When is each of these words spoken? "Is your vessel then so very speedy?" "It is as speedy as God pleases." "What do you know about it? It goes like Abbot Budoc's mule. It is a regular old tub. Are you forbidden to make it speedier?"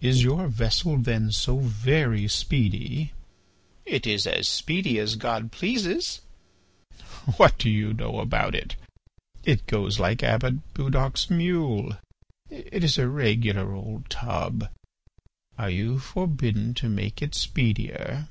"Is 0.00 0.22
your 0.24 0.46
vessel 0.48 0.96
then 0.96 1.30
so 1.30 1.58
very 1.58 2.26
speedy?" 2.26 3.12
"It 3.84 4.06
is 4.06 4.26
as 4.26 4.48
speedy 4.48 4.98
as 4.98 5.14
God 5.16 5.52
pleases." 5.52 6.22
"What 7.36 7.58
do 7.58 7.68
you 7.68 7.92
know 7.92 8.20
about 8.20 8.54
it? 8.54 8.76
It 9.44 9.66
goes 9.66 10.00
like 10.00 10.22
Abbot 10.22 10.72
Budoc's 10.72 11.28
mule. 11.28 11.98
It 12.48 12.82
is 12.82 12.96
a 12.96 13.08
regular 13.08 13.74
old 13.74 14.08
tub. 14.08 14.70
Are 15.58 15.68
you 15.68 15.98
forbidden 15.98 16.72
to 16.72 16.88
make 16.88 17.20
it 17.20 17.34
speedier?" 17.34 18.28